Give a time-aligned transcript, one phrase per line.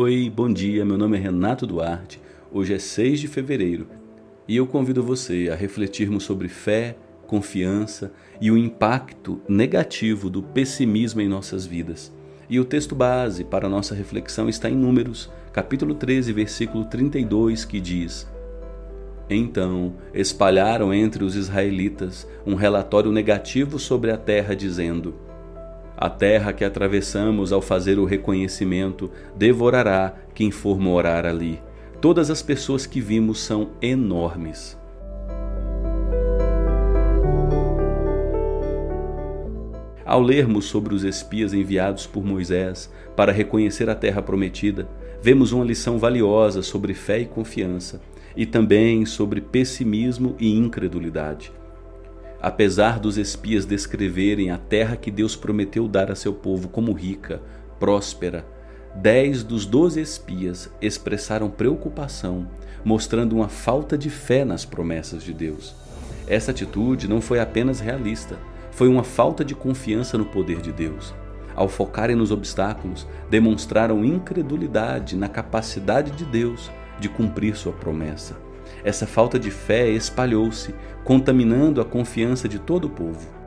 [0.00, 0.84] Oi, bom dia.
[0.84, 2.20] Meu nome é Renato Duarte.
[2.52, 3.88] Hoje é 6 de fevereiro
[4.46, 11.20] e eu convido você a refletirmos sobre fé, confiança e o impacto negativo do pessimismo
[11.20, 12.14] em nossas vidas.
[12.48, 17.80] E o texto base para nossa reflexão está em Números, capítulo 13, versículo 32, que
[17.80, 18.30] diz:
[19.28, 25.26] Então espalharam entre os israelitas um relatório negativo sobre a terra, dizendo:
[26.00, 31.60] a terra que atravessamos ao fazer o reconhecimento devorará quem for morar ali.
[32.00, 34.78] Todas as pessoas que vimos são enormes.
[40.06, 44.88] Ao lermos sobre os espias enviados por Moisés para reconhecer a terra prometida,
[45.20, 48.00] vemos uma lição valiosa sobre fé e confiança,
[48.36, 51.50] e também sobre pessimismo e incredulidade.
[52.40, 57.42] Apesar dos espias descreverem a terra que Deus prometeu dar a seu povo como rica,
[57.80, 58.46] próspera,
[58.94, 62.48] dez dos doze espias expressaram preocupação,
[62.84, 65.74] mostrando uma falta de fé nas promessas de Deus.
[66.28, 68.38] Essa atitude não foi apenas realista,
[68.70, 71.12] foi uma falta de confiança no poder de Deus.
[71.56, 76.70] Ao focarem nos obstáculos, demonstraram incredulidade na capacidade de Deus
[77.00, 78.36] de cumprir sua promessa.
[78.84, 80.74] Essa falta de fé espalhou-se,
[81.04, 83.38] contaminando a confiança de todo o povo.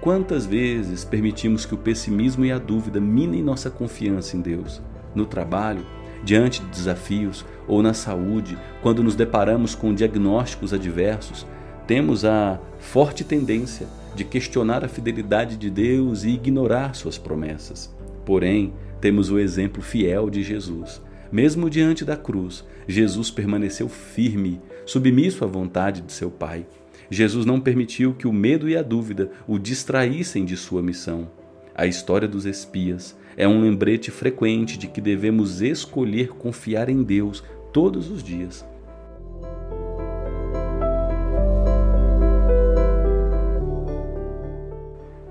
[0.00, 4.80] Quantas vezes permitimos que o pessimismo e a dúvida minem nossa confiança em Deus?
[5.14, 5.84] No trabalho,
[6.22, 11.44] diante de desafios, ou na saúde, quando nos deparamos com diagnósticos adversos,
[11.86, 17.94] temos a forte tendência de questionar a fidelidade de Deus e ignorar suas promessas.
[18.26, 21.00] Porém, temos o exemplo fiel de Jesus.
[21.30, 26.66] Mesmo diante da cruz, Jesus permaneceu firme, submisso à vontade de seu Pai.
[27.08, 31.30] Jesus não permitiu que o medo e a dúvida o distraíssem de sua missão.
[31.72, 37.44] A história dos espias é um lembrete frequente de que devemos escolher confiar em Deus
[37.72, 38.66] todos os dias.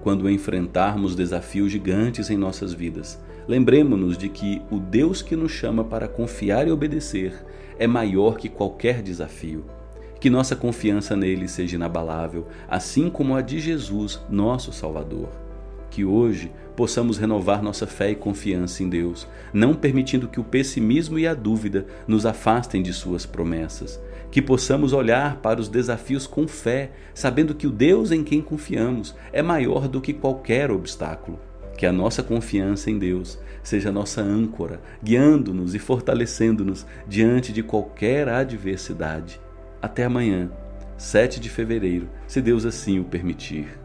[0.06, 5.84] Quando enfrentarmos desafios gigantes em nossas vidas, Lembremos-nos de que o Deus que nos chama
[5.84, 7.46] para confiar e obedecer
[7.78, 9.66] é maior que qualquer desafio.
[10.20, 15.45] Que nossa confiança nele seja inabalável, assim como a de Jesus, nosso Salvador.
[15.96, 21.18] Que hoje possamos renovar nossa fé e confiança em Deus, não permitindo que o pessimismo
[21.18, 23.98] e a dúvida nos afastem de Suas promessas.
[24.30, 29.16] Que possamos olhar para os desafios com fé, sabendo que o Deus em quem confiamos
[29.32, 31.40] é maior do que qualquer obstáculo.
[31.78, 38.28] Que a nossa confiança em Deus seja nossa âncora, guiando-nos e fortalecendo-nos diante de qualquer
[38.28, 39.40] adversidade.
[39.82, 40.52] Até amanhã,
[40.98, 43.85] 7 de fevereiro, se Deus assim o permitir.